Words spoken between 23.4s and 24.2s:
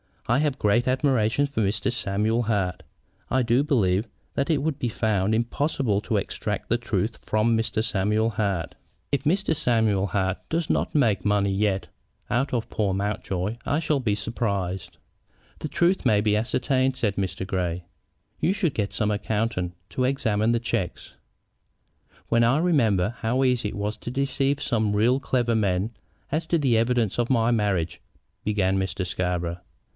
easy it was to